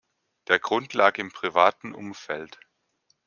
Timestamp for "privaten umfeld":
1.31-2.57